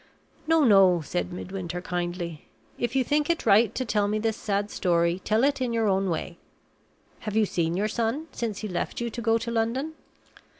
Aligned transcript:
"No, 0.47 0.63
no," 0.63 1.01
said 1.01 1.31
Midwinter, 1.31 1.79
kindly. 1.79 2.45
"If 2.79 2.95
you 2.95 3.03
think 3.03 3.29
it 3.29 3.45
right 3.45 3.75
to 3.75 3.85
tell 3.85 4.07
me 4.07 4.17
this 4.17 4.35
sad 4.35 4.71
story, 4.71 5.21
tell 5.23 5.43
it 5.43 5.61
in 5.61 5.73
your 5.73 5.87
own 5.87 6.09
way. 6.09 6.39
Have 7.19 7.35
you 7.35 7.45
seen 7.45 7.77
your 7.77 7.87
son 7.87 8.25
since 8.31 8.61
he 8.61 8.67
left 8.67 8.99
you 8.99 9.11
to 9.11 9.21
go 9.21 9.37
to 9.37 9.51
London?" 9.51 9.93